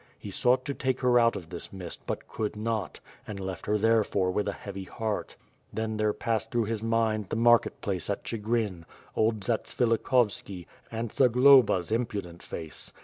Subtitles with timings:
[0.17, 3.77] He sought to take her out of this mist but could not, and left her
[3.77, 5.35] therefore with a heavy heart.
[5.71, 8.85] Then there passed through his mind the market place at ('higrin;
[9.15, 12.91] old Zatsvilikhovski, and Zagloba's impudent face.